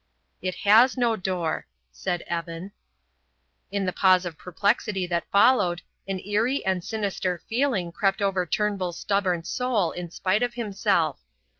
[0.41, 2.71] "It has no door," said Evan.
[3.71, 8.97] In the pause of perplexity that followed, an eerie and sinister feeling crept over Turnbull's
[8.97, 11.19] stubborn soul in spite of himself.